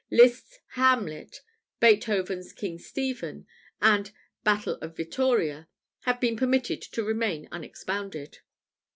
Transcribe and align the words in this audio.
Liszt's 0.11 0.57
"Hamlet," 0.69 1.41
Beethoven's 1.79 2.53
"King 2.53 2.79
Stephen" 2.79 3.45
and 3.83 4.11
"Battle 4.43 4.79
of 4.81 4.95
Vittoria," 4.97 5.67
have 6.05 6.19
been 6.19 6.35
permitted 6.35 6.81
to 6.81 7.03
remain 7.03 7.47
unexpounded. 7.51 8.39